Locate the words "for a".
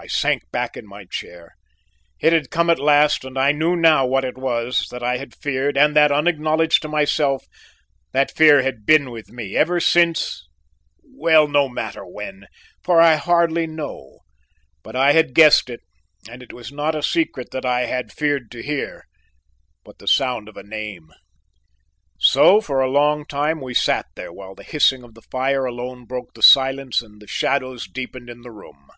22.60-22.88